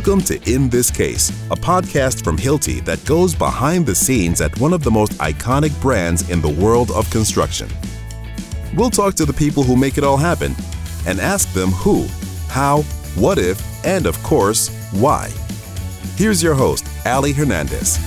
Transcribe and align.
Welcome 0.00 0.24
to 0.28 0.50
In 0.50 0.70
This 0.70 0.90
Case, 0.90 1.28
a 1.50 1.54
podcast 1.54 2.24
from 2.24 2.38
Hilti 2.38 2.82
that 2.86 3.04
goes 3.04 3.34
behind 3.34 3.84
the 3.84 3.94
scenes 3.94 4.40
at 4.40 4.58
one 4.58 4.72
of 4.72 4.82
the 4.82 4.90
most 4.90 5.12
iconic 5.18 5.78
brands 5.82 6.30
in 6.30 6.40
the 6.40 6.48
world 6.48 6.90
of 6.92 7.10
construction. 7.10 7.68
We'll 8.74 8.88
talk 8.88 9.14
to 9.16 9.26
the 9.26 9.34
people 9.34 9.62
who 9.62 9.76
make 9.76 9.98
it 9.98 10.04
all 10.04 10.16
happen 10.16 10.54
and 11.06 11.20
ask 11.20 11.52
them 11.52 11.68
who, 11.68 12.06
how, 12.48 12.80
what 13.14 13.36
if, 13.36 13.60
and 13.84 14.06
of 14.06 14.16
course, 14.22 14.70
why. 14.92 15.28
Here's 16.16 16.42
your 16.42 16.54
host, 16.54 16.86
Ali 17.04 17.34
Hernandez. 17.34 17.98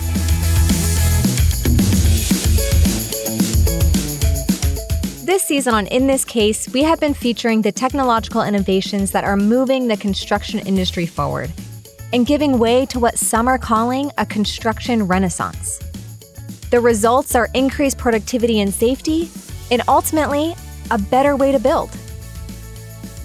This 5.24 5.44
season 5.44 5.76
on 5.76 5.86
In 5.86 6.08
This 6.08 6.26
Case, 6.26 6.68
we 6.70 6.82
have 6.82 7.00
been 7.00 7.14
featuring 7.14 7.62
the 7.62 7.72
technological 7.72 8.42
innovations 8.42 9.12
that 9.12 9.24
are 9.24 9.38
moving 9.38 9.88
the 9.88 9.98
construction 9.98 10.58
industry 10.62 11.06
forward 11.06 11.52
and 12.14 12.28
giving 12.28 12.60
way 12.60 12.86
to 12.86 13.00
what 13.00 13.18
some 13.18 13.48
are 13.48 13.58
calling 13.58 14.12
a 14.20 14.26
construction 14.26 15.04
renaissance. 15.04 15.80
The 16.70 16.80
results 16.80 17.36
are 17.36 17.50
increased 17.54 17.98
productivity 17.98 18.62
and 18.62 18.74
safety, 18.74 19.30
and 19.72 19.82
ultimately, 19.88 20.56
a 20.92 20.98
better 20.98 21.36
way 21.36 21.52
to 21.52 21.60
build. 21.60 21.90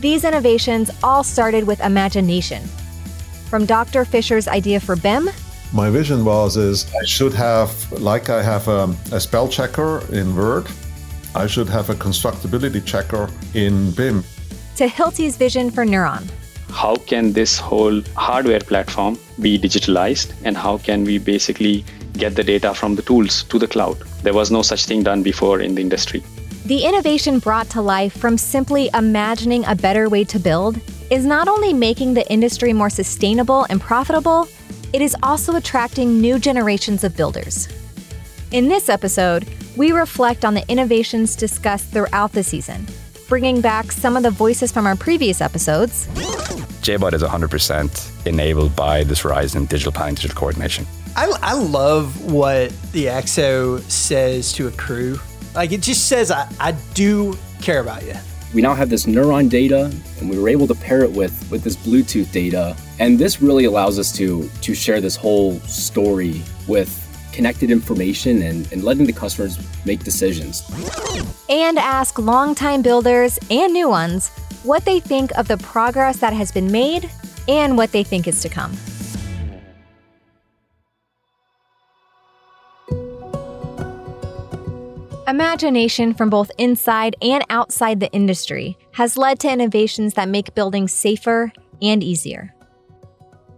These 0.00 0.24
innovations 0.24 0.90
all 1.02 1.22
started 1.22 1.64
with 1.64 1.80
imagination. 1.80 2.62
From 3.50 3.66
Dr. 3.66 4.04
Fischer's 4.04 4.48
idea 4.48 4.80
for 4.80 4.96
BIM, 4.96 5.30
my 5.72 5.90
vision 5.90 6.24
was 6.24 6.56
is 6.56 6.86
I 6.94 7.04
should 7.04 7.34
have, 7.34 7.70
like 7.92 8.30
I 8.30 8.42
have 8.42 8.68
a, 8.68 8.94
a 9.12 9.20
spell 9.20 9.48
checker 9.48 10.02
in 10.12 10.34
Word, 10.34 10.66
I 11.34 11.46
should 11.46 11.68
have 11.68 11.90
a 11.90 11.94
constructability 11.94 12.84
checker 12.86 13.28
in 13.52 13.90
BIM. 13.90 14.24
To 14.76 14.86
Hilti's 14.86 15.36
vision 15.36 15.70
for 15.70 15.84
Nuron. 15.84 16.30
How 16.70 16.96
can 16.96 17.32
this 17.32 17.58
whole 17.58 18.02
hardware 18.16 18.60
platform 18.60 19.18
be 19.40 19.58
digitalized 19.58 20.32
and 20.44 20.56
how 20.56 20.78
can 20.78 21.04
we 21.04 21.18
basically 21.18 21.84
get 22.12 22.34
the 22.34 22.44
data 22.44 22.74
from 22.74 22.94
the 22.94 23.02
tools 23.02 23.42
to 23.44 23.58
the 23.58 23.66
cloud? 23.66 23.98
There 24.22 24.34
was 24.34 24.50
no 24.50 24.62
such 24.62 24.86
thing 24.86 25.02
done 25.02 25.22
before 25.22 25.60
in 25.60 25.74
the 25.74 25.80
industry. 25.80 26.22
The 26.66 26.84
innovation 26.84 27.38
brought 27.38 27.70
to 27.70 27.80
life 27.80 28.12
from 28.12 28.36
simply 28.36 28.90
imagining 28.92 29.64
a 29.64 29.74
better 29.74 30.08
way 30.08 30.24
to 30.24 30.38
build 30.38 30.78
is 31.10 31.24
not 31.24 31.48
only 31.48 31.72
making 31.72 32.14
the 32.14 32.30
industry 32.30 32.72
more 32.72 32.90
sustainable 32.90 33.66
and 33.70 33.80
profitable, 33.80 34.48
it 34.92 35.00
is 35.00 35.16
also 35.22 35.56
attracting 35.56 36.20
new 36.20 36.38
generations 36.38 37.04
of 37.04 37.16
builders. 37.16 37.68
In 38.50 38.68
this 38.68 38.88
episode, 38.88 39.46
we 39.76 39.92
reflect 39.92 40.44
on 40.44 40.54
the 40.54 40.68
innovations 40.68 41.36
discussed 41.36 41.90
throughout 41.90 42.32
the 42.32 42.42
season, 42.42 42.86
bringing 43.28 43.60
back 43.60 43.92
some 43.92 44.16
of 44.16 44.22
the 44.22 44.30
voices 44.30 44.72
from 44.72 44.86
our 44.86 44.96
previous 44.96 45.40
episodes. 45.40 46.08
Jaibot 46.82 47.12
is 47.12 47.22
100% 47.22 48.26
enabled 48.26 48.74
by 48.74 49.04
this 49.04 49.24
rise 49.24 49.54
in 49.54 49.66
digital 49.66 49.92
planning, 49.92 50.14
digital 50.14 50.36
coordination. 50.36 50.86
I, 51.16 51.30
I 51.42 51.52
love 51.54 52.30
what 52.30 52.70
the 52.92 53.06
EXO 53.06 53.80
says 53.90 54.52
to 54.52 54.68
a 54.68 54.70
crew. 54.72 55.18
Like 55.54 55.72
it 55.72 55.82
just 55.82 56.08
says, 56.08 56.30
I, 56.30 56.48
I 56.60 56.72
do 56.94 57.36
care 57.60 57.80
about 57.80 58.04
you. 58.04 58.14
We 58.54 58.62
now 58.62 58.74
have 58.74 58.88
this 58.88 59.04
Nuron 59.04 59.50
data, 59.50 59.92
and 60.20 60.30
we 60.30 60.38
were 60.38 60.48
able 60.48 60.66
to 60.68 60.74
pair 60.74 61.02
it 61.02 61.10
with, 61.10 61.50
with 61.50 61.62
this 61.62 61.76
Bluetooth 61.76 62.32
data. 62.32 62.76
And 62.98 63.18
this 63.18 63.42
really 63.42 63.64
allows 63.64 63.98
us 63.98 64.10
to, 64.12 64.48
to 64.62 64.74
share 64.74 65.00
this 65.00 65.16
whole 65.16 65.58
story 65.60 66.42
with 66.66 67.04
connected 67.32 67.70
information 67.70 68.42
and, 68.42 68.70
and 68.72 68.84
letting 68.84 69.04
the 69.04 69.12
customers 69.12 69.58
make 69.84 70.02
decisions. 70.02 70.62
And 71.48 71.78
ask 71.78 72.18
longtime 72.18 72.82
builders 72.82 73.38
and 73.50 73.72
new 73.72 73.88
ones 73.88 74.30
what 74.68 74.84
they 74.84 75.00
think 75.00 75.30
of 75.38 75.48
the 75.48 75.56
progress 75.56 76.18
that 76.18 76.34
has 76.34 76.52
been 76.52 76.70
made 76.70 77.10
and 77.48 77.74
what 77.74 77.90
they 77.90 78.04
think 78.04 78.28
is 78.28 78.42
to 78.42 78.50
come. 78.50 78.76
Imagination 85.26 86.12
from 86.12 86.28
both 86.28 86.50
inside 86.58 87.16
and 87.22 87.42
outside 87.48 88.00
the 88.00 88.12
industry 88.12 88.76
has 88.92 89.16
led 89.16 89.38
to 89.40 89.50
innovations 89.50 90.12
that 90.14 90.28
make 90.28 90.54
building 90.54 90.86
safer 90.86 91.50
and 91.80 92.02
easier. 92.02 92.54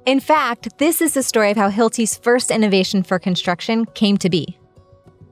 In 0.06 0.20
fact, 0.20 0.78
this 0.78 1.00
is 1.00 1.15
the 1.15 1.25
story 1.25 1.50
of 1.50 1.56
how 1.56 1.70
Hilti's 1.70 2.16
first 2.16 2.53
innovation 2.53 3.03
for 3.03 3.19
construction 3.19 3.84
came 3.87 4.16
to 4.19 4.31
be. 4.31 4.59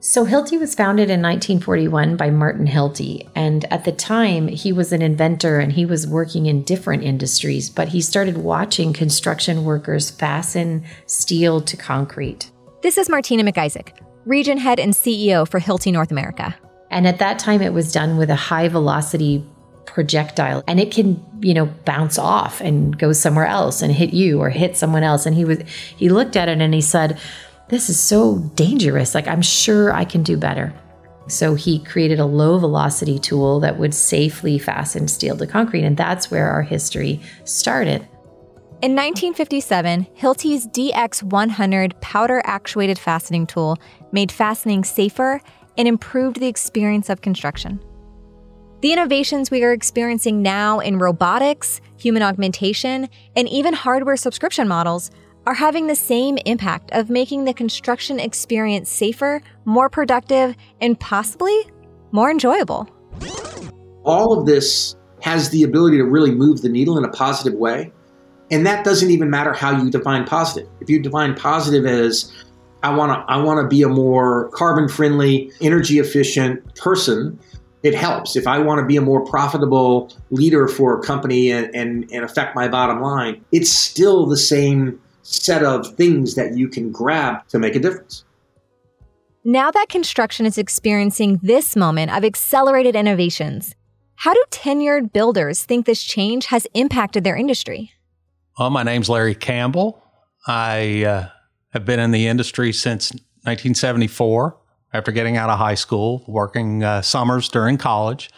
So, 0.00 0.24
Hilti 0.24 0.60
was 0.60 0.76
founded 0.76 1.10
in 1.10 1.20
1941 1.22 2.16
by 2.16 2.30
Martin 2.30 2.68
Hilti. 2.68 3.28
And 3.34 3.64
at 3.72 3.84
the 3.84 3.90
time, 3.90 4.46
he 4.46 4.72
was 4.72 4.92
an 4.92 5.02
inventor 5.02 5.58
and 5.58 5.72
he 5.72 5.84
was 5.84 6.06
working 6.06 6.46
in 6.46 6.62
different 6.62 7.02
industries, 7.02 7.68
but 7.68 7.88
he 7.88 8.00
started 8.00 8.38
watching 8.38 8.92
construction 8.92 9.64
workers 9.64 10.08
fasten 10.08 10.84
steel 11.06 11.60
to 11.62 11.76
concrete. 11.76 12.48
This 12.80 12.96
is 12.96 13.08
Martina 13.08 13.42
McIsaac, 13.42 13.98
region 14.24 14.58
head 14.58 14.78
and 14.78 14.92
CEO 14.92 15.48
for 15.48 15.58
Hilti 15.58 15.92
North 15.92 16.12
America. 16.12 16.54
And 16.92 17.04
at 17.08 17.18
that 17.18 17.40
time, 17.40 17.60
it 17.60 17.72
was 17.72 17.90
done 17.90 18.18
with 18.18 18.30
a 18.30 18.36
high 18.36 18.68
velocity 18.68 19.44
projectile 19.84 20.62
and 20.68 20.78
it 20.78 20.92
can 20.92 21.24
you 21.40 21.54
know 21.54 21.64
bounce 21.64 22.18
off 22.18 22.60
and 22.60 22.98
go 22.98 23.10
somewhere 23.10 23.46
else 23.46 23.80
and 23.80 23.90
hit 23.90 24.12
you 24.12 24.38
or 24.38 24.50
hit 24.50 24.76
someone 24.76 25.02
else 25.02 25.24
and 25.24 25.34
he 25.34 25.46
was 25.46 25.58
he 25.96 26.10
looked 26.10 26.36
at 26.36 26.46
it 26.46 26.60
and 26.60 26.74
he 26.74 26.80
said 26.80 27.18
this 27.68 27.90
is 27.90 28.00
so 28.00 28.38
dangerous. 28.54 29.14
Like 29.14 29.28
i'm 29.28 29.42
sure 29.42 29.92
i 29.92 30.04
can 30.04 30.22
do 30.22 30.36
better. 30.36 30.74
So 31.28 31.54
he 31.54 31.78
created 31.80 32.20
a 32.20 32.24
low 32.24 32.58
velocity 32.58 33.18
tool 33.18 33.60
that 33.60 33.78
would 33.78 33.92
safely 33.94 34.58
fasten 34.58 35.08
steel 35.08 35.36
to 35.36 35.46
concrete 35.46 35.84
and 35.84 35.96
that's 35.96 36.30
where 36.30 36.48
our 36.50 36.62
history 36.62 37.20
started. 37.44 38.06
In 38.80 38.94
1957, 38.94 40.06
Hilti's 40.16 40.68
DX100 40.68 42.00
powder 42.00 42.40
actuated 42.44 42.96
fastening 42.96 43.44
tool 43.44 43.76
made 44.12 44.30
fastening 44.30 44.84
safer 44.84 45.40
and 45.76 45.88
improved 45.88 46.38
the 46.38 46.46
experience 46.46 47.10
of 47.10 47.20
construction. 47.20 47.80
The 48.80 48.92
innovations 48.92 49.50
we 49.50 49.64
are 49.64 49.72
experiencing 49.72 50.42
now 50.42 50.78
in 50.78 51.00
robotics, 51.00 51.80
human 51.96 52.22
augmentation, 52.22 53.08
and 53.34 53.48
even 53.48 53.74
hardware 53.74 54.16
subscription 54.16 54.68
models 54.68 55.10
are 55.48 55.54
having 55.54 55.86
the 55.86 55.96
same 55.96 56.36
impact 56.44 56.90
of 56.92 57.08
making 57.08 57.46
the 57.46 57.54
construction 57.54 58.20
experience 58.20 58.90
safer, 58.90 59.40
more 59.64 59.88
productive, 59.88 60.54
and 60.82 61.00
possibly 61.00 61.58
more 62.12 62.30
enjoyable. 62.30 62.86
All 64.04 64.38
of 64.38 64.44
this 64.44 64.94
has 65.22 65.48
the 65.48 65.62
ability 65.62 65.96
to 65.96 66.04
really 66.04 66.32
move 66.32 66.60
the 66.60 66.68
needle 66.68 66.98
in 66.98 67.04
a 67.06 67.08
positive 67.08 67.58
way. 67.58 67.90
And 68.50 68.66
that 68.66 68.84
doesn't 68.84 69.10
even 69.10 69.30
matter 69.30 69.54
how 69.54 69.82
you 69.82 69.90
define 69.90 70.26
positive. 70.26 70.68
If 70.82 70.90
you 70.90 71.00
define 71.00 71.34
positive 71.34 71.86
as 71.86 72.30
I 72.82 72.94
want 72.94 73.12
to 73.12 73.32
I 73.32 73.38
want 73.38 73.62
to 73.62 73.68
be 73.68 73.82
a 73.82 73.88
more 73.88 74.50
carbon 74.50 74.86
friendly, 74.86 75.50
energy 75.62 75.98
efficient 75.98 76.76
person, 76.76 77.38
it 77.82 77.94
helps. 77.94 78.36
If 78.36 78.46
I 78.46 78.58
want 78.58 78.80
to 78.80 78.86
be 78.86 78.98
a 78.98 79.02
more 79.02 79.24
profitable 79.24 80.12
leader 80.28 80.68
for 80.68 80.98
a 80.98 81.02
company 81.02 81.50
and, 81.50 81.74
and, 81.74 82.06
and 82.12 82.22
affect 82.22 82.54
my 82.54 82.68
bottom 82.68 83.00
line, 83.00 83.42
it's 83.50 83.72
still 83.72 84.26
the 84.26 84.36
same 84.36 85.00
set 85.28 85.62
of 85.62 85.94
things 85.96 86.34
that 86.34 86.56
you 86.56 86.68
can 86.68 86.90
grab 86.90 87.46
to 87.48 87.58
make 87.58 87.76
a 87.76 87.78
difference. 87.78 88.24
Now 89.44 89.70
that 89.70 89.88
construction 89.88 90.46
is 90.46 90.58
experiencing 90.58 91.40
this 91.42 91.76
moment 91.76 92.14
of 92.16 92.24
accelerated 92.24 92.96
innovations, 92.96 93.74
how 94.16 94.34
do 94.34 94.42
tenured 94.50 95.12
builders 95.12 95.62
think 95.62 95.86
this 95.86 96.02
change 96.02 96.46
has 96.46 96.66
impacted 96.74 97.24
their 97.24 97.36
industry? 97.36 97.92
Well, 98.58 98.70
my 98.70 98.82
name's 98.82 99.08
Larry 99.08 99.34
Campbell. 99.34 100.02
I 100.46 101.04
uh, 101.04 101.28
have 101.70 101.84
been 101.84 102.00
in 102.00 102.10
the 102.10 102.26
industry 102.26 102.72
since 102.72 103.12
1974 103.42 104.56
after 104.92 105.12
getting 105.12 105.36
out 105.36 105.50
of 105.50 105.58
high 105.58 105.74
school, 105.74 106.24
working 106.26 106.82
uh, 106.82 107.02
summers 107.02 107.48
during 107.48 107.76
college, 107.76 108.30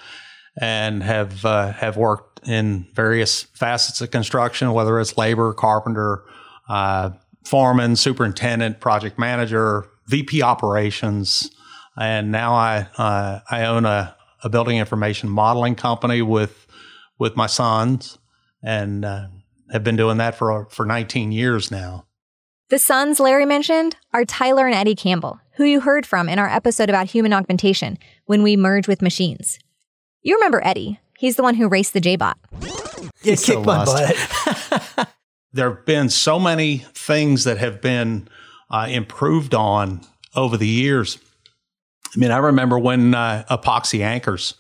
and 0.61 1.03
have 1.03 1.45
uh, 1.45 1.73
have 1.73 1.97
worked 1.97 2.47
in 2.47 2.87
various 2.95 3.45
facets 3.45 4.01
of 4.01 4.11
construction, 4.11 4.73
whether 4.73 4.99
it's 5.01 5.17
labor, 5.17 5.55
carpenter, 5.55 6.25
uh, 6.71 7.11
foreman, 7.45 7.97
superintendent, 7.97 8.81
project 8.81 9.19
manager, 9.19 9.87
VP 10.07 10.41
operations, 10.41 11.51
and 11.99 12.31
now 12.31 12.55
I 12.55 12.87
uh, 12.97 13.41
I 13.51 13.65
own 13.67 13.85
a, 13.85 14.17
a 14.45 14.49
building 14.49 14.79
information 14.79 15.29
modeling 15.29 15.75
company 15.75 16.23
with 16.23 16.67
with 17.19 17.37
my 17.37 17.47
sons, 17.47 18.19
and 18.63 19.05
uh, 19.05 19.27
have 19.73 19.83
been 19.83 19.97
doing 19.97 20.19
that 20.19 20.37
for 20.37 20.67
for 20.71 20.87
19 20.87 21.33
years 21.33 21.71
now. 21.71 22.07
The 22.69 22.79
sons 22.79 23.19
Larry 23.19 23.47
mentioned 23.47 23.97
are 24.13 24.25
Tyler 24.25 24.67
and 24.67 24.75
Eddie 24.75 24.95
Campbell, 24.95 25.41
who 25.57 25.65
you 25.65 25.81
heard 25.81 26.07
from 26.07 26.29
in 26.29 26.39
our 26.39 26.49
episode 26.49 26.89
about 26.89 27.09
human 27.09 27.33
augmentation 27.33 27.99
when 28.27 28.45
we 28.45 28.57
merge 28.57 28.87
with 28.87 29.03
machines. 29.03 29.59
You 30.23 30.37
remember 30.37 30.65
Eddie. 30.65 31.01
He's 31.19 31.35
the 31.35 31.43
one 31.43 31.57
who 31.57 31.69
raced 31.69 31.95
the 31.95 32.01
Jaibot. 32.01 32.35
Yeah, 33.23 33.35
kick 33.35 33.65
my 33.65 33.85
butt. 33.85 35.09
there 35.53 35.75
have 35.75 35.87
been 35.87 36.09
so 36.09 36.39
many 36.39 36.79
things 36.95 37.45
that 37.45 37.59
have 37.59 37.81
been 37.81 38.29
uh, 38.71 38.87
improved 38.89 39.55
on 39.55 40.01
over 40.35 40.57
the 40.57 40.67
years. 40.67 41.19
I 42.15 42.19
mean, 42.19 42.31
I 42.31 42.39
remember 42.39 42.79
when 42.79 43.15
uh, 43.15 43.45
epoxy 43.51 44.01
anchors 44.01 44.55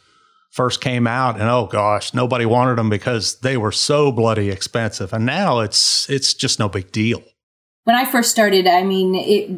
first 0.50 0.80
came 0.80 1.06
out 1.06 1.40
and 1.40 1.48
oh 1.48 1.66
gosh, 1.66 2.12
nobody 2.12 2.44
wanted 2.44 2.76
them 2.76 2.90
because 2.90 3.38
they 3.40 3.56
were 3.56 3.72
so 3.72 4.12
bloody 4.12 4.50
expensive. 4.50 5.12
And 5.12 5.24
now 5.24 5.60
it's 5.60 6.08
it's 6.10 6.34
just 6.34 6.58
no 6.58 6.68
big 6.68 6.92
deal. 6.92 7.22
When 7.84 7.96
I 7.96 8.04
first 8.10 8.30
started, 8.30 8.66
I 8.66 8.82
mean, 8.82 9.14
it 9.14 9.50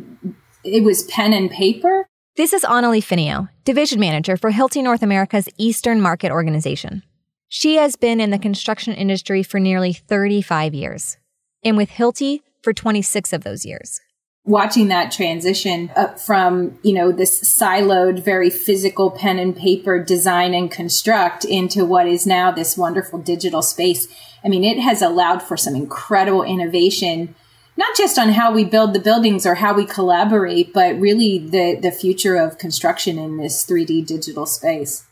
it 0.65 0.85
was 0.85 1.05
pen 1.05 1.33
and 1.33 1.51
paper. 1.51 2.07
This 2.37 2.55
is 2.55 2.63
Annalie 2.63 3.05
Finio, 3.05 3.51
division 3.65 4.01
manager 4.01 4.39
for 4.39 4.53
Hilti 4.53 4.83
North 4.83 5.03
America's 5.03 5.49
Eastern 5.59 6.01
Market 6.01 6.31
Organization. 6.31 7.03
She 7.49 7.77
has 7.77 7.97
been 7.97 8.21
in 8.21 8.31
the 8.31 8.39
construction 8.39 8.95
industry 8.95 9.43
for 9.43 9.61
nearly 9.61 9.93
35 9.93 10.73
years, 10.73 11.19
and 11.65 11.77
with 11.77 11.91
Hilti 11.91 12.41
for 12.63 12.73
26 12.73 13.33
of 13.33 13.45
those 13.45 13.65
years. 13.65 14.01
Watching 14.45 14.89
that 14.89 15.13
transition 15.13 15.91
up 15.95 16.19
from 16.19 16.79
you 16.83 16.93
know 16.93 17.13
this 17.13 17.45
siloed 17.45 18.25
very 18.25 18.51
physical 18.51 19.11
pen 19.11 19.39
and 19.39 19.57
paper 19.57 20.03
design 20.03 20.53
and 20.53 20.69
construct 20.69 21.45
into 21.45 21.85
what 21.85 22.09
is 22.09 22.27
now 22.27 22.51
this 22.51 22.77
wonderful 22.77 23.21
digital 23.21 23.63
space 23.63 24.09
i 24.45 24.49
mean 24.49 24.65
it 24.65 24.81
has 24.81 25.01
allowed 25.01 25.41
for 25.41 25.57
some 25.57 25.77
incredible 25.77 26.43
innovation 26.43 27.37
not 27.77 27.97
just 27.97 28.19
on 28.19 28.31
how 28.31 28.53
we 28.53 28.65
build 28.65 28.95
the 28.95 29.01
buildings 29.01 29.47
or 29.47 29.55
how 29.55 29.73
we 29.73 29.85
collaborate 29.85 30.73
but 30.73 30.99
really 30.99 31.39
the 31.39 31.79
the 31.81 31.93
future 31.93 32.37
of 32.37 32.59
construction 32.59 33.19
in 33.19 33.37
this 33.37 33.65
3d 33.65 34.07
digital 34.07 34.47
space. 34.47 35.07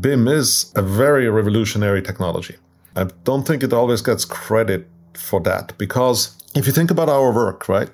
Bim 0.00 0.26
is 0.26 0.72
a 0.76 0.82
very 0.82 1.28
revolutionary 1.28 2.02
technology. 2.02 2.56
I 2.96 3.04
don't 3.24 3.46
think 3.46 3.62
it 3.62 3.72
always 3.72 4.02
gets 4.02 4.24
credit 4.24 4.88
for 5.20 5.40
that 5.40 5.76
because 5.78 6.36
if 6.54 6.66
you 6.66 6.72
think 6.72 6.90
about 6.90 7.08
our 7.08 7.32
work 7.32 7.68
right 7.68 7.90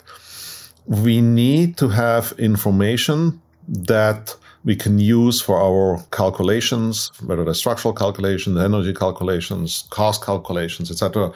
we 0.87 1.21
need 1.21 1.77
to 1.77 1.89
have 1.89 2.33
information 2.39 3.41
that 3.69 4.35
we 4.65 4.75
can 4.75 4.99
use 4.99 5.41
for 5.41 5.61
our 5.61 6.03
calculations, 6.11 7.13
whether 7.25 7.45
they're 7.45 7.55
structural 7.55 7.95
calculations, 7.95 8.59
energy 8.59 8.93
calculations, 8.93 9.87
cost 9.91 10.25
calculations, 10.25 10.91
etc. 10.91 11.33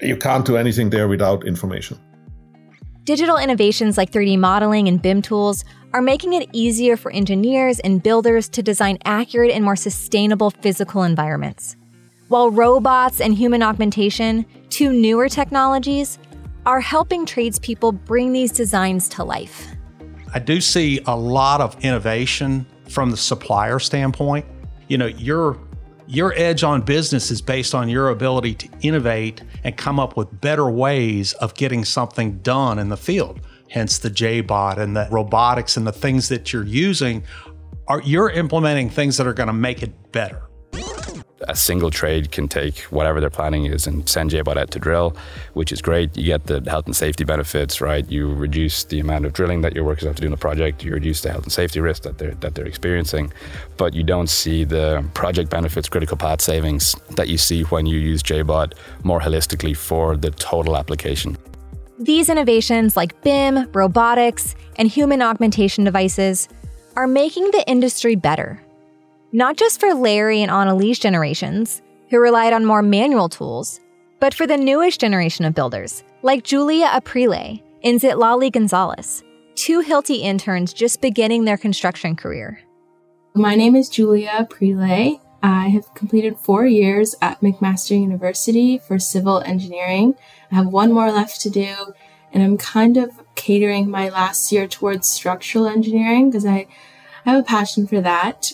You 0.00 0.16
can't 0.16 0.44
do 0.44 0.56
anything 0.56 0.90
there 0.90 1.06
without 1.06 1.46
information. 1.46 1.98
Digital 3.04 3.36
innovations 3.36 3.98
like 3.98 4.10
3D 4.10 4.38
modeling 4.38 4.88
and 4.88 5.02
BIM 5.02 5.22
tools 5.22 5.64
are 5.92 6.00
making 6.00 6.32
it 6.32 6.48
easier 6.52 6.96
for 6.96 7.12
engineers 7.12 7.78
and 7.80 8.02
builders 8.02 8.48
to 8.48 8.62
design 8.62 8.96
accurate 9.04 9.50
and 9.50 9.64
more 9.64 9.76
sustainable 9.76 10.50
physical 10.50 11.02
environments. 11.02 11.76
While 12.32 12.50
robots 12.50 13.20
and 13.20 13.34
human 13.34 13.62
augmentation, 13.62 14.46
two 14.70 14.90
newer 14.90 15.28
technologies, 15.28 16.18
are 16.64 16.80
helping 16.80 17.26
tradespeople 17.26 17.92
bring 17.92 18.32
these 18.32 18.50
designs 18.52 19.06
to 19.10 19.22
life. 19.22 19.66
I 20.32 20.38
do 20.38 20.62
see 20.62 21.02
a 21.04 21.14
lot 21.14 21.60
of 21.60 21.78
innovation 21.84 22.64
from 22.88 23.10
the 23.10 23.18
supplier 23.18 23.78
standpoint. 23.78 24.46
You 24.88 24.96
know, 24.96 25.08
your 25.08 25.58
your 26.06 26.32
edge 26.32 26.64
on 26.64 26.80
business 26.80 27.30
is 27.30 27.42
based 27.42 27.74
on 27.74 27.90
your 27.90 28.08
ability 28.08 28.54
to 28.54 28.68
innovate 28.80 29.42
and 29.62 29.76
come 29.76 30.00
up 30.00 30.16
with 30.16 30.40
better 30.40 30.70
ways 30.70 31.34
of 31.34 31.52
getting 31.52 31.84
something 31.84 32.38
done 32.38 32.78
in 32.78 32.88
the 32.88 32.96
field. 32.96 33.40
Hence 33.68 33.98
the 33.98 34.08
Jaibot 34.08 34.78
and 34.78 34.96
the 34.96 35.06
robotics 35.10 35.76
and 35.76 35.86
the 35.86 35.92
things 35.92 36.30
that 36.30 36.50
you're 36.50 36.64
using 36.64 37.24
are 37.88 38.00
you're 38.00 38.30
implementing 38.30 38.88
things 38.88 39.18
that 39.18 39.26
are 39.26 39.34
going 39.34 39.48
to 39.48 39.52
make 39.52 39.82
it 39.82 40.12
better 40.12 40.48
a 41.48 41.56
single 41.56 41.90
trade 41.90 42.32
can 42.32 42.48
take 42.48 42.80
whatever 42.90 43.20
their 43.20 43.30
planning 43.30 43.66
is 43.66 43.86
and 43.86 44.08
send 44.08 44.30
Jaibot 44.30 44.56
out 44.56 44.70
to 44.72 44.78
drill, 44.78 45.16
which 45.54 45.72
is 45.72 45.82
great. 45.82 46.16
You 46.16 46.24
get 46.24 46.46
the 46.46 46.62
health 46.68 46.86
and 46.86 46.96
safety 46.96 47.24
benefits, 47.24 47.80
right? 47.80 48.08
You 48.10 48.32
reduce 48.32 48.84
the 48.84 49.00
amount 49.00 49.26
of 49.26 49.32
drilling 49.32 49.62
that 49.62 49.74
your 49.74 49.84
workers 49.84 50.04
have 50.04 50.16
to 50.16 50.22
do 50.22 50.26
in 50.26 50.32
the 50.32 50.36
project. 50.36 50.84
You 50.84 50.92
reduce 50.92 51.20
the 51.22 51.30
health 51.30 51.44
and 51.44 51.52
safety 51.52 51.80
risk 51.80 52.02
that 52.02 52.18
they're 52.18 52.34
that 52.36 52.54
they're 52.54 52.66
experiencing, 52.66 53.32
but 53.76 53.94
you 53.94 54.02
don't 54.02 54.28
see 54.28 54.64
the 54.64 55.04
project 55.14 55.50
benefits, 55.50 55.88
critical 55.88 56.16
path 56.16 56.40
savings 56.40 56.94
that 57.10 57.28
you 57.28 57.38
see 57.38 57.62
when 57.64 57.86
you 57.86 57.98
use 57.98 58.22
Jaibot 58.22 58.72
more 59.02 59.20
holistically 59.20 59.76
for 59.76 60.16
the 60.16 60.30
total 60.30 60.76
application. 60.76 61.36
These 61.98 62.28
innovations 62.28 62.96
like 62.96 63.20
BIM, 63.22 63.70
robotics, 63.72 64.56
and 64.76 64.88
human 64.88 65.22
augmentation 65.22 65.84
devices 65.84 66.48
are 66.96 67.06
making 67.06 67.50
the 67.52 67.64
industry 67.68 68.16
better 68.16 68.60
not 69.34 69.56
just 69.56 69.80
for 69.80 69.94
Larry 69.94 70.42
and 70.42 70.50
Annalie's 70.50 70.98
generations, 70.98 71.80
who 72.10 72.20
relied 72.20 72.52
on 72.52 72.66
more 72.66 72.82
manual 72.82 73.30
tools, 73.30 73.80
but 74.20 74.34
for 74.34 74.46
the 74.46 74.58
newest 74.58 75.00
generation 75.00 75.46
of 75.46 75.54
builders, 75.54 76.04
like 76.20 76.44
Julia 76.44 76.86
Aprile 76.88 77.62
and 77.82 77.98
Zitlali 77.98 78.52
Gonzalez, 78.52 79.24
two 79.54 79.82
Hilti 79.82 80.20
interns 80.20 80.74
just 80.74 81.00
beginning 81.00 81.46
their 81.46 81.56
construction 81.56 82.14
career. 82.14 82.60
My 83.34 83.54
name 83.54 83.74
is 83.74 83.88
Julia 83.88 84.28
Aprile. 84.28 85.18
I 85.42 85.68
have 85.68 85.94
completed 85.94 86.36
four 86.36 86.66
years 86.66 87.14
at 87.22 87.40
McMaster 87.40 87.98
University 87.98 88.76
for 88.78 88.98
civil 88.98 89.40
engineering. 89.40 90.14
I 90.50 90.56
have 90.56 90.66
one 90.66 90.92
more 90.92 91.10
left 91.10 91.40
to 91.40 91.50
do, 91.50 91.74
and 92.32 92.42
I'm 92.42 92.58
kind 92.58 92.98
of 92.98 93.10
catering 93.34 93.88
my 93.88 94.10
last 94.10 94.52
year 94.52 94.68
towards 94.68 95.08
structural 95.08 95.66
engineering 95.66 96.28
because 96.28 96.44
I, 96.44 96.66
I 97.24 97.30
have 97.32 97.40
a 97.40 97.46
passion 97.46 97.86
for 97.86 98.02
that. 98.02 98.52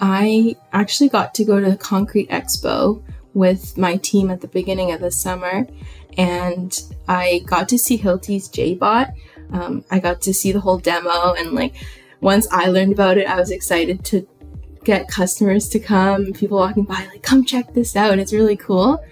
I 0.00 0.56
actually 0.72 1.08
got 1.08 1.34
to 1.34 1.44
go 1.44 1.60
to 1.60 1.70
the 1.70 1.76
Concrete 1.76 2.30
Expo 2.30 3.02
with 3.34 3.76
my 3.76 3.96
team 3.96 4.30
at 4.30 4.40
the 4.40 4.48
beginning 4.48 4.92
of 4.92 5.00
the 5.00 5.10
summer, 5.10 5.66
and 6.16 6.78
I 7.08 7.42
got 7.46 7.68
to 7.70 7.78
see 7.78 7.98
Hilti's 7.98 8.48
Jaibot. 8.48 9.12
Um, 9.52 9.84
I 9.90 9.98
got 9.98 10.20
to 10.22 10.34
see 10.34 10.52
the 10.52 10.60
whole 10.60 10.78
demo, 10.78 11.34
and 11.34 11.52
like 11.52 11.74
once 12.20 12.48
I 12.50 12.66
learned 12.68 12.92
about 12.92 13.18
it, 13.18 13.28
I 13.28 13.36
was 13.36 13.50
excited 13.50 14.04
to 14.06 14.26
get 14.84 15.08
customers 15.08 15.68
to 15.70 15.80
come, 15.80 16.32
people 16.32 16.58
walking 16.58 16.84
by, 16.84 17.06
like, 17.06 17.22
come 17.22 17.44
check 17.44 17.74
this 17.74 17.96
out. 17.96 18.18
It's 18.18 18.32
really 18.32 18.56
cool. 18.56 19.02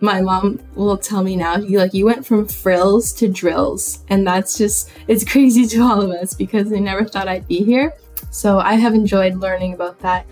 My 0.00 0.20
mom 0.20 0.60
will 0.76 0.96
tell 0.96 1.24
me 1.24 1.34
now, 1.34 1.56
you 1.56 1.78
like 1.78 1.92
you 1.92 2.06
went 2.06 2.24
from 2.24 2.46
frills 2.46 3.12
to 3.14 3.28
drills, 3.28 4.04
and 4.08 4.26
that's 4.26 4.56
just 4.56 4.90
it's 5.08 5.24
crazy 5.24 5.66
to 5.66 5.80
all 5.82 6.00
of 6.00 6.10
us 6.10 6.34
because 6.34 6.70
they 6.70 6.80
never 6.80 7.04
thought 7.04 7.28
I'd 7.28 7.48
be 7.48 7.64
here. 7.64 7.94
So 8.30 8.58
I 8.58 8.74
have 8.74 8.94
enjoyed 8.94 9.36
learning 9.36 9.72
about 9.72 10.00
that, 10.00 10.26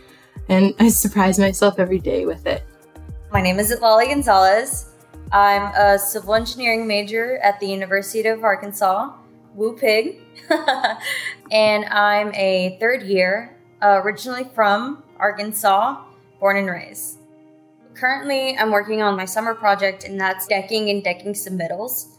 and 0.48 0.74
I 0.78 0.88
surprise 0.88 1.38
myself 1.38 1.78
every 1.78 1.98
day 1.98 2.26
with 2.26 2.46
it. 2.46 2.62
My 3.32 3.40
name 3.40 3.58
is 3.58 3.74
Lolly 3.80 4.06
Gonzalez. 4.08 4.90
I'm 5.32 5.72
a 5.74 5.98
civil 5.98 6.34
engineering 6.34 6.86
major 6.86 7.38
at 7.38 7.58
the 7.58 7.66
University 7.66 8.28
of 8.28 8.44
Arkansas, 8.44 9.12
Woo 9.54 9.76
Pig, 9.76 10.20
and 11.50 11.84
I'm 11.86 12.34
a 12.34 12.76
third 12.80 13.02
year, 13.02 13.56
uh, 13.82 14.00
originally 14.04 14.44
from 14.54 15.02
Arkansas, 15.18 16.04
born 16.38 16.58
and 16.58 16.68
raised. 16.68 17.18
Currently, 17.94 18.58
I'm 18.58 18.70
working 18.70 19.00
on 19.00 19.16
my 19.16 19.24
summer 19.24 19.54
project, 19.54 20.04
and 20.04 20.20
that's 20.20 20.46
decking 20.46 20.90
and 20.90 21.02
decking 21.02 21.32
submittals. 21.32 22.18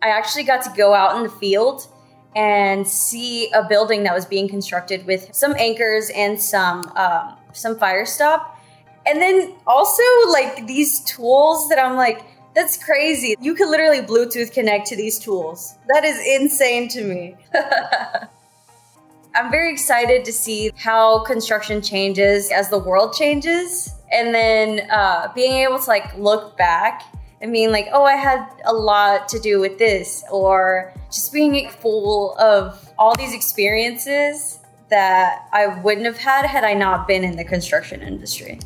I 0.00 0.10
actually 0.10 0.44
got 0.44 0.62
to 0.62 0.70
go 0.76 0.94
out 0.94 1.16
in 1.16 1.24
the 1.24 1.30
field 1.30 1.88
and 2.36 2.86
see 2.86 3.50
a 3.52 3.66
building 3.66 4.04
that 4.04 4.14
was 4.14 4.24
being 4.24 4.48
constructed 4.48 5.04
with 5.06 5.34
some 5.34 5.54
anchors 5.58 6.10
and 6.14 6.40
some 6.40 6.92
um, 6.96 7.36
some 7.52 7.76
fire 7.76 8.06
stop. 8.06 8.58
And 9.06 9.20
then 9.20 9.54
also 9.66 10.02
like 10.30 10.66
these 10.66 11.00
tools 11.04 11.68
that 11.70 11.78
i'm 11.78 11.96
like 11.96 12.22
that's 12.54 12.82
crazy. 12.82 13.36
You 13.40 13.54
could 13.54 13.68
literally 13.68 14.00
bluetooth 14.00 14.52
connect 14.52 14.88
to 14.88 14.96
these 14.96 15.18
tools. 15.18 15.76
That 15.88 16.04
is 16.04 16.18
insane 16.40 16.88
to 16.88 17.04
me. 17.04 17.36
I'm 19.34 19.50
very 19.50 19.72
excited 19.72 20.24
to 20.24 20.32
see 20.32 20.72
how 20.76 21.22
construction 21.22 21.80
changes 21.80 22.50
as 22.50 22.68
the 22.68 22.78
world 22.78 23.14
changes. 23.14 23.94
And 24.12 24.34
then 24.34 24.90
uh, 24.90 25.32
being 25.34 25.52
able 25.62 25.78
to 25.78 25.86
like 25.86 26.16
look 26.18 26.56
back 26.56 27.02
and 27.40 27.52
being 27.52 27.70
like, 27.70 27.88
oh, 27.92 28.04
I 28.04 28.16
had 28.16 28.46
a 28.64 28.72
lot 28.72 29.28
to 29.30 29.38
do 29.38 29.60
with 29.60 29.78
this, 29.78 30.22
or 30.30 30.92
just 31.06 31.32
being 31.32 31.68
full 31.70 32.36
of 32.38 32.92
all 32.98 33.16
these 33.16 33.34
experiences 33.34 34.58
that 34.90 35.48
I 35.52 35.66
wouldn't 35.80 36.06
have 36.06 36.18
had 36.18 36.44
had 36.44 36.64
I 36.64 36.74
not 36.74 37.08
been 37.08 37.24
in 37.24 37.36
the 37.36 37.44
construction 37.44 38.02
industry. 38.02 38.58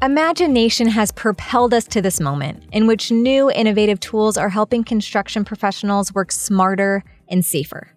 Imagination 0.00 0.88
has 0.88 1.10
propelled 1.10 1.74
us 1.74 1.84
to 1.88 2.00
this 2.00 2.20
moment 2.20 2.62
in 2.72 2.86
which 2.86 3.10
new 3.10 3.50
innovative 3.50 3.98
tools 3.98 4.36
are 4.36 4.48
helping 4.48 4.84
construction 4.84 5.44
professionals 5.44 6.14
work 6.14 6.30
smarter 6.30 7.02
and 7.28 7.44
safer. 7.44 7.88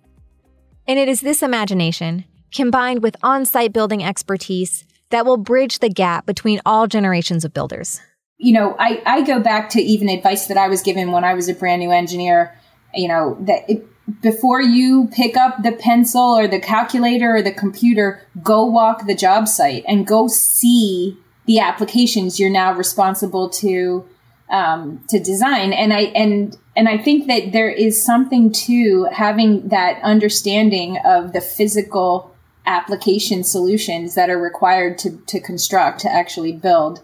And 0.88 0.98
it 0.98 1.08
is 1.08 1.22
this 1.22 1.44
imagination, 1.44 2.26
combined 2.52 3.04
with 3.04 3.16
on 3.22 3.46
site 3.46 3.72
building 3.72 4.04
expertise, 4.04 4.84
that 5.12 5.26
will 5.26 5.38
bridge 5.38 5.80
the 5.80 5.90
gap 5.90 6.26
between 6.26 6.60
all 6.66 6.88
generations 6.88 7.46
of 7.46 7.54
builders 7.54 8.02
you 8.42 8.54
know, 8.54 8.76
I, 8.80 9.02
I 9.06 9.22
go 9.22 9.40
back 9.40 9.70
to 9.72 9.82
even 9.82 10.10
advice 10.10 10.48
that 10.48 10.58
I 10.58 10.68
was 10.68 10.82
given 10.82 11.12
when 11.12 11.24
I 11.24 11.36
was 11.36 11.48
a 11.48 11.54
brand 11.54 11.80
new 11.80 11.92
engineer, 11.92 12.58
you 12.94 13.08
know, 13.08 13.38
that 13.42 13.70
it, 13.70 13.86
before 14.22 14.62
you 14.62 15.10
pick 15.14 15.38
up 15.38 15.62
the 15.62 15.72
pencil 15.72 16.22
or 16.22 16.48
the 16.48 16.60
calculator 16.60 17.36
or 17.36 17.44
the 17.44 17.52
computer, 17.52 18.20
go 18.42 18.66
walk 18.66 19.06
the 19.06 19.14
job 19.14 19.48
site 19.48 19.86
and 19.88 20.08
go 20.08 20.28
see 20.28 21.18
the 21.46 21.60
applications 21.60 22.40
you're 22.40 22.50
now 22.50 22.74
responsible 22.74 23.48
to 23.50 24.06
um, 24.50 25.02
to 25.08 25.20
design. 25.20 25.72
And 25.72 25.94
I 25.94 26.02
and 26.16 26.58
and 26.76 26.90
I 26.90 26.98
think 26.98 27.28
that 27.28 27.52
there 27.52 27.70
is 27.70 28.04
something 28.04 28.52
to 28.66 29.08
having 29.14 29.68
that 29.70 30.02
understanding 30.02 30.98
of 31.06 31.34
the 31.34 31.42
physical 31.42 32.36
application 32.66 33.44
solutions 33.44 34.16
that 34.16 34.30
are 34.30 34.42
required 34.42 34.98
to, 35.00 35.18
to 35.28 35.40
construct, 35.40 36.00
to 36.02 36.12
actually 36.12 36.52
build 36.52 37.02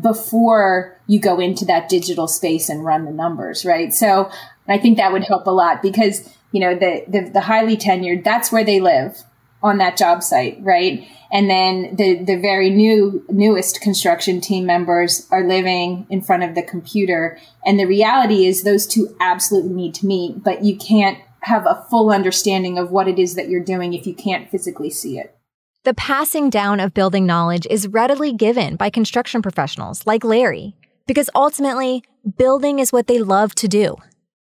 before 0.00 0.98
you 1.06 1.20
go 1.20 1.38
into 1.38 1.64
that 1.66 1.88
digital 1.88 2.26
space 2.26 2.68
and 2.68 2.84
run 2.84 3.04
the 3.04 3.12
numbers, 3.12 3.64
right? 3.64 3.92
So 3.92 4.30
I 4.66 4.78
think 4.78 4.96
that 4.96 5.12
would 5.12 5.24
help 5.24 5.46
a 5.46 5.50
lot 5.50 5.82
because, 5.82 6.28
you 6.52 6.60
know, 6.60 6.74
the, 6.74 7.04
the, 7.06 7.30
the 7.30 7.40
highly 7.42 7.76
tenured, 7.76 8.24
that's 8.24 8.50
where 8.50 8.64
they 8.64 8.80
live 8.80 9.22
on 9.62 9.78
that 9.78 9.96
job 9.96 10.22
site, 10.22 10.58
right? 10.60 11.08
And 11.32 11.48
then 11.48 11.96
the, 11.96 12.22
the 12.22 12.36
very 12.36 12.70
new, 12.70 13.24
newest 13.28 13.80
construction 13.80 14.40
team 14.40 14.66
members 14.66 15.26
are 15.30 15.46
living 15.46 16.06
in 16.10 16.20
front 16.20 16.42
of 16.42 16.54
the 16.54 16.62
computer. 16.62 17.38
And 17.64 17.78
the 17.78 17.86
reality 17.86 18.46
is 18.46 18.62
those 18.62 18.86
two 18.86 19.16
absolutely 19.20 19.72
need 19.72 19.94
to 19.96 20.06
meet, 20.06 20.44
but 20.44 20.64
you 20.64 20.76
can't 20.76 21.18
have 21.40 21.66
a 21.66 21.84
full 21.90 22.10
understanding 22.10 22.78
of 22.78 22.90
what 22.90 23.08
it 23.08 23.18
is 23.18 23.34
that 23.34 23.48
you're 23.48 23.64
doing 23.64 23.94
if 23.94 24.06
you 24.06 24.14
can't 24.14 24.50
physically 24.50 24.90
see 24.90 25.18
it. 25.18 25.33
The 25.84 25.92
passing 25.92 26.48
down 26.48 26.80
of 26.80 26.94
building 26.94 27.26
knowledge 27.26 27.66
is 27.68 27.86
readily 27.86 28.32
given 28.32 28.76
by 28.76 28.88
construction 28.88 29.42
professionals 29.42 30.06
like 30.06 30.24
Larry, 30.24 30.74
because 31.06 31.28
ultimately, 31.34 32.02
building 32.38 32.78
is 32.78 32.90
what 32.90 33.06
they 33.06 33.18
love 33.18 33.54
to 33.56 33.68
do. 33.68 33.96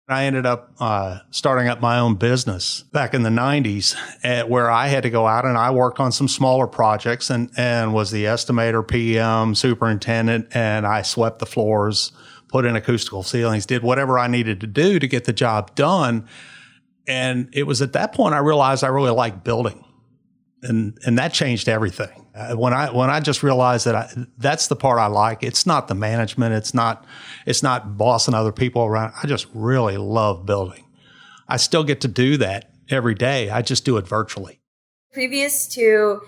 I 0.09 0.27
ended 0.27 0.47
up 0.47 0.71
uh, 0.79 1.19
starting 1.33 1.67
up 1.67 1.81
my 1.81 1.99
own 1.99 2.15
business 2.15 2.85
back 2.93 3.13
in 3.13 3.25
the 3.25 3.31
90s, 3.31 3.97
uh, 4.23 4.47
where 4.47 4.71
I 4.71 4.87
had 4.87 5.03
to 5.03 5.11
go 5.11 5.27
out 5.27 5.45
and 5.45 5.59
I 5.59 5.73
worked 5.73 5.99
on 5.99 6.13
some 6.13 6.29
smaller 6.29 6.69
projects 6.69 7.29
and, 7.29 7.51
and 7.57 7.93
was 7.93 8.13
the 8.13 8.27
estimator, 8.27 8.87
PM, 8.87 9.57
superintendent, 9.57 10.47
and 10.55 10.87
I 10.87 11.03
swept 11.03 11.41
the 11.41 11.47
floors, 11.47 12.13
put 12.47 12.65
in 12.65 12.77
acoustical 12.77 13.25
ceilings, 13.25 13.67
did 13.67 13.83
whatever 13.83 14.17
I 14.17 14.29
needed 14.29 14.61
to 14.61 14.69
do 14.69 15.01
to 15.01 15.09
get 15.09 15.25
the 15.25 15.33
job 15.33 15.75
done. 15.75 16.29
And 17.09 17.49
it 17.53 17.65
was 17.65 17.83
at 17.83 17.95
that 17.95 18.15
point 18.15 18.33
I 18.33 18.39
realized 18.39 18.85
I 18.85 18.89
really 18.89 19.11
liked 19.11 19.43
building 19.43 19.85
and 20.63 20.99
and 21.05 21.19
that 21.19 21.33
changed 21.33 21.69
everything. 21.69 22.27
Uh, 22.35 22.55
when 22.55 22.73
I 22.73 22.91
when 22.91 23.11
I 23.11 23.21
just 23.21 23.43
realized 23.43 23.87
that 23.87 23.95
I, 23.95 24.11
that's 24.39 24.69
the 24.69 24.77
part 24.77 24.99
I 24.99 25.07
like. 25.07 25.43
It's 25.43 25.67
not 25.67 25.89
the 25.89 25.95
management. 25.95 26.55
It's 26.55 26.73
not 26.73 27.05
it's 27.47 27.63
not 27.63 27.97
bossing 27.97 28.35
other 28.35 28.53
people 28.53 28.83
around. 28.83 29.13
I 29.23 29.27
just 29.27 29.47
really 29.53 29.97
love 29.97 30.47
building. 30.47 30.85
I 31.49 31.57
still 31.57 31.85
get 31.85 32.01
to 32.03 32.09
do 32.09 32.37
that 32.39 32.71
every 32.89 33.15
day. 33.15 33.51
I 33.51 33.63
just 33.63 33.85
do 33.85 33.97
it 33.97 34.07
virtually. 34.07 34.61
Previous 35.13 35.67
to 35.69 36.23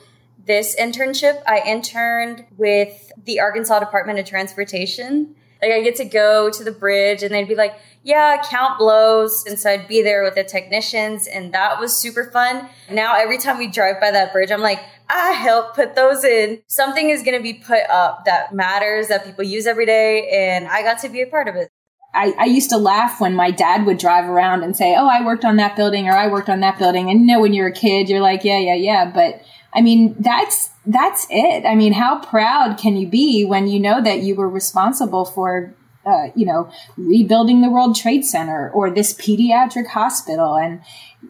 this 0.46 0.76
internship, 0.76 1.42
I 1.46 1.60
interned 1.60 2.44
with 2.56 3.12
the 3.24 3.40
Arkansas 3.40 3.78
Department 3.80 4.18
of 4.18 4.26
Transportation. 4.26 5.34
Like 5.62 5.72
I 5.72 5.80
get 5.80 5.96
to 5.96 6.04
go 6.04 6.50
to 6.50 6.64
the 6.64 6.72
bridge 6.72 7.22
and 7.22 7.34
they'd 7.34 7.48
be 7.48 7.54
like, 7.54 7.78
yeah, 8.04 8.37
count 8.44 8.78
blows. 8.78 9.44
And 9.46 9.58
so 9.58 9.70
I'd 9.70 9.88
be 9.88 10.02
there 10.02 10.23
with 10.23 10.34
the 10.34 10.44
technicians 10.44 11.26
and 11.26 11.52
that 11.54 11.80
was 11.80 11.96
super 11.96 12.30
fun. 12.30 12.68
Now 12.90 13.16
every 13.16 13.38
time 13.38 13.58
we 13.58 13.66
drive 13.66 13.99
by 13.99 14.11
that 14.11 14.32
bridge, 14.32 14.50
I'm 14.50 14.61
like, 14.61 14.80
I 15.08 15.32
help 15.32 15.75
put 15.75 15.94
those 15.94 16.23
in. 16.23 16.62
Something 16.66 17.08
is 17.08 17.23
going 17.23 17.37
to 17.37 17.42
be 17.42 17.54
put 17.54 17.88
up 17.88 18.26
that 18.26 18.54
matters 18.54 19.08
that 19.08 19.25
people 19.25 19.44
use 19.44 19.66
every 19.66 19.87
day. 19.87 20.28
And 20.30 20.68
I 20.68 20.82
got 20.82 20.99
to 21.00 21.08
be 21.08 21.23
a 21.23 21.26
part 21.26 21.49
of 21.49 21.56
it. 21.56 21.70
I, 22.12 22.32
I, 22.38 22.44
used 22.44 22.70
to 22.70 22.76
laugh 22.76 23.20
when 23.20 23.34
my 23.34 23.50
dad 23.50 23.87
would 23.87 23.99
drive 23.99 24.26
around 24.28 24.62
and 24.62 24.76
say, 24.76 24.94
Oh, 24.96 25.08
I 25.08 25.25
worked 25.25 25.44
on 25.44 25.56
that 25.56 25.75
building 25.75 26.06
or 26.06 26.12
I 26.12 26.28
worked 26.28 26.49
on 26.49 26.61
that 26.61 26.78
building. 26.78 27.11
And 27.11 27.20
you 27.23 27.26
know, 27.26 27.40
when 27.40 27.52
you're 27.52 27.66
a 27.66 27.73
kid, 27.73 28.08
you're 28.08 28.20
like, 28.20 28.44
yeah, 28.44 28.58
yeah, 28.58 28.76
yeah. 28.76 29.11
But 29.11 29.42
I 29.73 29.80
mean, 29.80 30.14
that's, 30.20 30.70
that's 30.87 31.26
it. 31.28 31.66
I 31.66 31.75
mean, 31.75 31.92
how 31.92 32.20
proud 32.20 32.78
can 32.78 32.96
you 32.96 33.08
be 33.08 33.44
when 33.44 33.66
you 33.66 33.80
know 33.80 34.00
that 34.00 34.20
you 34.20 34.37
were 34.37 34.49
responsible 34.49 35.25
for 35.25 35.75
uh, 36.06 36.28
you 36.34 36.46
know, 36.46 36.70
rebuilding 36.96 37.62
the 37.62 37.70
World 37.70 37.96
Trade 37.96 38.25
Center 38.25 38.70
or 38.70 38.90
this 38.90 39.14
pediatric 39.14 39.88
hospital, 39.88 40.56
and 40.56 40.80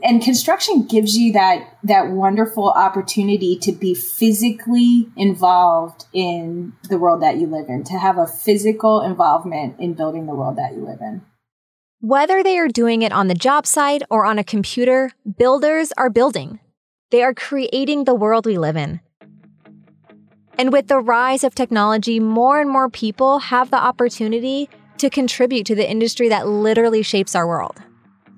and 0.02 0.22
construction 0.22 0.86
gives 0.86 1.16
you 1.16 1.32
that 1.32 1.78
that 1.84 2.10
wonderful 2.10 2.70
opportunity 2.70 3.56
to 3.58 3.72
be 3.72 3.94
physically 3.94 5.08
involved 5.16 6.06
in 6.12 6.72
the 6.88 6.98
world 6.98 7.22
that 7.22 7.38
you 7.38 7.46
live 7.46 7.68
in, 7.68 7.84
to 7.84 7.98
have 7.98 8.18
a 8.18 8.26
physical 8.26 9.00
involvement 9.00 9.78
in 9.78 9.94
building 9.94 10.26
the 10.26 10.34
world 10.34 10.56
that 10.56 10.74
you 10.74 10.84
live 10.84 11.00
in. 11.00 11.22
Whether 12.00 12.42
they 12.42 12.58
are 12.58 12.68
doing 12.68 13.02
it 13.02 13.12
on 13.12 13.28
the 13.28 13.34
job 13.34 13.66
site 13.66 14.02
or 14.10 14.26
on 14.26 14.38
a 14.38 14.44
computer, 14.44 15.12
builders 15.38 15.90
are 15.96 16.10
building. 16.10 16.60
They 17.10 17.22
are 17.22 17.32
creating 17.32 18.04
the 18.04 18.14
world 18.14 18.44
we 18.44 18.58
live 18.58 18.76
in. 18.76 19.00
And 20.58 20.72
with 20.72 20.88
the 20.88 21.00
rise 21.00 21.44
of 21.44 21.54
technology, 21.54 22.20
more 22.20 22.60
and 22.60 22.70
more 22.70 22.88
people 22.88 23.38
have 23.40 23.70
the 23.70 23.76
opportunity 23.76 24.68
to 24.98 25.10
contribute 25.10 25.66
to 25.66 25.74
the 25.74 25.88
industry 25.88 26.28
that 26.28 26.46
literally 26.46 27.02
shapes 27.02 27.34
our 27.34 27.46
world. 27.46 27.80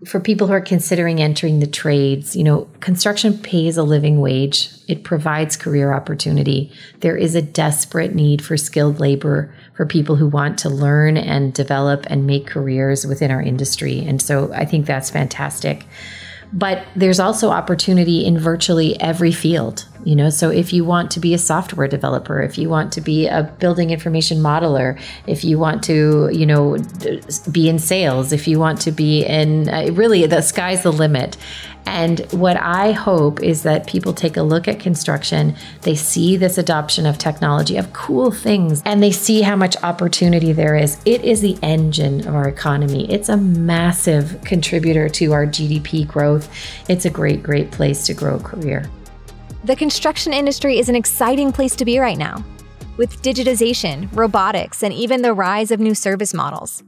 For 0.05 0.21
people 0.21 0.47
who 0.47 0.53
are 0.53 0.61
considering 0.61 1.21
entering 1.21 1.61
the 1.61 1.67
trades, 1.67 2.37
you 2.37 2.45
know, 2.45 2.69
construction 2.81 3.39
pays 3.39 3.77
a 3.77 3.83
living 3.83 4.21
wage. 4.21 4.69
It 4.89 5.05
provides 5.05 5.57
career 5.57 5.93
opportunity. 5.93 6.71
There 7.01 7.17
is 7.17 7.35
a 7.35 7.43
desperate 7.43 8.15
need 8.15 8.45
for 8.45 8.57
skilled 8.57 9.01
labor 9.01 9.55
for 9.75 9.87
people 9.87 10.17
who 10.17 10.29
want 10.29 10.59
to 10.61 10.69
learn 10.69 11.17
and 11.17 11.53
develop 11.53 12.07
and 12.09 12.27
make 12.27 12.47
careers 12.47 13.07
within 13.07 13.31
our 13.31 13.41
industry. 13.41 14.05
And 14.07 14.21
so 14.21 14.53
I 14.53 14.67
think 14.67 14.85
that's 14.87 15.11
fantastic. 15.11 15.87
But 16.53 16.87
there's 16.95 17.21
also 17.21 17.51
opportunity 17.51 18.25
in 18.25 18.39
virtually 18.39 19.01
every 19.01 19.33
field 19.33 19.87
you 20.07 20.15
know 20.15 20.31
so 20.31 20.51
if 20.51 20.73
you 20.73 20.85
want 20.85 21.11
to 21.11 21.21
be 21.21 21.35
a 21.35 21.39
software 21.39 21.89
developer 21.89 22.41
if 22.41 22.57
you 22.57 22.69
want 22.69 22.93
to 22.93 23.01
be 23.01 23.27
a 23.27 23.43
building 23.59 23.91
information 23.91 24.39
modeler 24.39 24.99
if 25.27 25.45
you 25.45 25.59
want 25.59 25.83
to 25.83 26.31
you 26.33 26.47
know 26.47 26.79
be 27.51 27.69
in 27.69 27.79
sales 27.79 28.33
if 28.33 28.47
you 28.47 28.59
want 28.59 28.81
to 28.81 28.93
be 28.93 29.25
in 29.25 29.69
uh, 29.69 29.89
really 29.93 30.25
the 30.27 30.41
sky's 30.41 30.85
the 30.85 30.93
limit 30.93 31.37
and 31.87 32.21
what 32.33 32.57
I 32.57 32.91
hope 32.91 33.41
is 33.41 33.63
that 33.63 33.87
people 33.87 34.13
take 34.13 34.37
a 34.37 34.43
look 34.43 34.67
at 34.67 34.81
construction, 34.81 35.55
they 35.83 35.95
see 35.95 36.37
this 36.37 36.59
adoption 36.59 37.07
of 37.07 37.17
technology, 37.17 37.77
of 37.77 37.93
cool 37.93 38.33
things, 38.33 38.83
and 38.85 39.01
they 39.01 39.13
see 39.13 39.43
how 39.43 39.55
much 39.55 39.77
opportunity 39.85 40.53
there 40.53 40.75
is. 40.75 41.01
It 41.05 41.23
is 41.23 41.41
the 41.43 41.57
engine 41.63 42.27
of 42.27 42.35
our 42.35 42.49
economy. 42.49 43.09
It's 43.11 43.29
a 43.29 43.37
massive 43.37 44.41
contributor 44.45 45.09
to 45.11 45.33
our 45.33 45.47
GDP 45.47 46.07
growth. 46.07 46.36
It's 46.89 47.05
a 47.05 47.11
great, 47.11 47.43
great 47.43 47.71
place 47.71 48.07
to 48.07 48.15
grow 48.15 48.37
a 48.37 48.41
career. 48.41 48.91
The 49.65 49.77
construction 49.77 50.33
industry 50.33 50.79
is 50.79 50.89
an 50.89 50.97
exciting 50.97 51.53
place 51.53 51.75
to 51.77 51.85
be 51.85 51.99
right 51.99 52.19
now, 52.19 52.45
with 52.97 53.23
digitization, 53.23 54.15
robotics, 54.15 54.83
and 54.83 54.93
even 54.93 55.23
the 55.23 55.35
rise 55.35 55.71
of 55.71 55.81
new 55.81 55.95
service 55.95 56.35
models. 56.35 56.83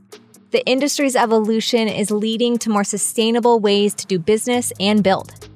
The 0.51 0.65
industry's 0.67 1.17
evolution 1.17 1.89
is 1.89 2.11
leading 2.11 2.57
to 2.59 2.71
more 2.71 2.85
sustainable 2.85 3.61
ways 3.61 3.95
to 3.95 4.07
do 4.07 4.19
business 4.19 4.73
and 4.81 5.03
build. 5.03 5.49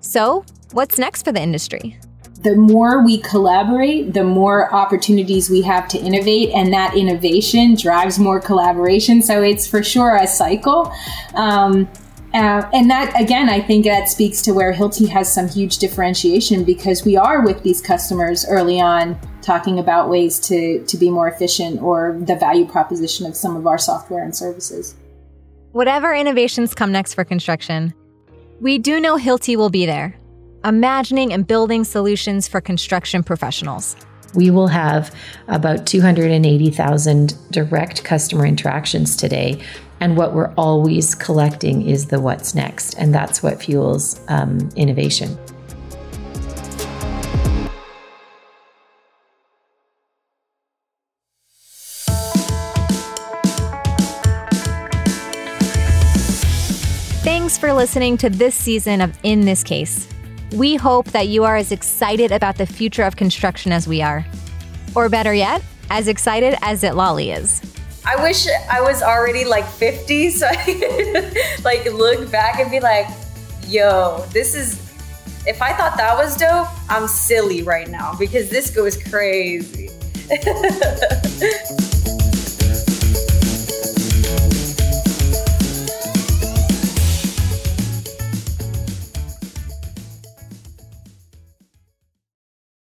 So, 0.00 0.44
what's 0.72 0.98
next 0.98 1.24
for 1.24 1.32
the 1.32 1.42
industry? 1.42 1.98
the 2.42 2.56
more 2.56 3.04
we 3.04 3.18
collaborate, 3.18 4.14
the 4.14 4.24
more 4.24 4.72
opportunities 4.74 5.48
we 5.48 5.62
have 5.62 5.86
to 5.88 5.98
innovate, 5.98 6.50
and 6.50 6.72
that 6.72 6.96
innovation 6.96 7.76
drives 7.76 8.18
more 8.18 8.40
collaboration. 8.40 9.22
So 9.22 9.42
it's 9.42 9.66
for 9.66 9.82
sure 9.82 10.16
a 10.16 10.26
cycle. 10.26 10.92
Um, 11.34 11.88
uh, 12.34 12.68
and 12.72 12.90
that 12.90 13.18
again, 13.20 13.48
I 13.50 13.60
think 13.60 13.84
that 13.84 14.08
speaks 14.08 14.40
to 14.42 14.52
where 14.52 14.72
Hilti 14.72 15.08
has 15.08 15.32
some 15.32 15.48
huge 15.48 15.78
differentiation 15.78 16.64
because 16.64 17.04
we 17.04 17.16
are 17.16 17.44
with 17.44 17.62
these 17.62 17.80
customers 17.82 18.46
early 18.48 18.80
on 18.80 19.18
talking 19.42 19.78
about 19.78 20.08
ways 20.08 20.40
to 20.48 20.82
to 20.84 20.96
be 20.96 21.10
more 21.10 21.28
efficient 21.28 21.82
or 21.82 22.18
the 22.22 22.36
value 22.36 22.66
proposition 22.66 23.26
of 23.26 23.36
some 23.36 23.56
of 23.56 23.66
our 23.66 23.78
software 23.78 24.24
and 24.24 24.34
services. 24.34 24.94
Whatever 25.72 26.14
innovations 26.14 26.74
come 26.74 26.92
next 26.92 27.14
for 27.14 27.24
construction, 27.24 27.92
we 28.60 28.78
do 28.78 29.00
know 29.00 29.16
Hilti 29.16 29.56
will 29.56 29.70
be 29.70 29.86
there, 29.86 30.14
imagining 30.64 31.32
and 31.32 31.46
building 31.46 31.84
solutions 31.84 32.48
for 32.48 32.60
construction 32.60 33.22
professionals. 33.22 33.96
We 34.34 34.50
will 34.50 34.68
have 34.68 35.14
about 35.48 35.86
280,000 35.86 37.34
direct 37.50 38.04
customer 38.04 38.46
interactions 38.46 39.16
today 39.16 39.60
and 40.02 40.16
what 40.16 40.34
we're 40.34 40.52
always 40.56 41.14
collecting 41.14 41.86
is 41.86 42.06
the 42.06 42.18
what's 42.18 42.56
next. 42.56 42.94
And 42.94 43.14
that's 43.14 43.40
what 43.40 43.62
fuels 43.62 44.20
um, 44.26 44.68
innovation. 44.74 45.38
Thanks 57.22 57.56
for 57.56 57.72
listening 57.72 58.16
to 58.16 58.28
this 58.28 58.56
season 58.56 59.00
of 59.00 59.16
In 59.22 59.42
This 59.42 59.62
Case. 59.62 60.08
We 60.52 60.76
hope 60.76 61.06
that 61.12 61.28
you 61.28 61.44
are 61.44 61.56
as 61.56 61.72
excited 61.72 62.30
about 62.30 62.58
the 62.58 62.66
future 62.66 63.04
of 63.04 63.16
construction 63.16 63.72
as 63.72 63.88
we 63.88 64.02
are. 64.02 64.26
Or 64.94 65.08
better 65.08 65.32
yet, 65.32 65.62
as 65.88 66.08
excited 66.08 66.56
as 66.60 66.82
Zitlali 66.82 67.34
is. 67.34 67.62
I 68.04 68.22
wish 68.22 68.46
I 68.70 68.82
was 68.82 69.02
already 69.02 69.46
like 69.46 69.66
50 69.66 70.30
so 70.32 70.46
I 70.46 70.56
could 70.56 71.64
like 71.64 71.84
look 71.86 72.30
back 72.30 72.60
and 72.60 72.70
be 72.70 72.80
like, 72.80 73.06
yo, 73.66 74.26
this 74.32 74.54
is 74.54 74.78
if 75.46 75.62
I 75.62 75.72
thought 75.72 75.96
that 75.96 76.16
was 76.16 76.36
dope, 76.36 76.68
I'm 76.90 77.08
silly 77.08 77.62
right 77.62 77.88
now 77.88 78.14
because 78.18 78.50
this 78.50 78.70
goes 78.70 79.02
crazy. 79.02 79.90